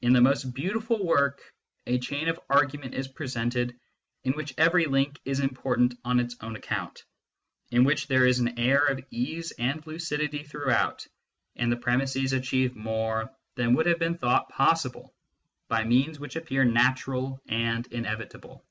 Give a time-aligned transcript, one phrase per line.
[0.00, 1.42] In the most beautiful work,
[1.86, 3.76] a chain of argument is pre sented
[4.24, 7.04] in which every link is important on its own account,
[7.70, 11.06] in which there is an air of ease and lucidity throughout,
[11.56, 15.14] and the premises achieve more than would have been thought possible,
[15.68, 18.64] by means which appeal natural and inevitable.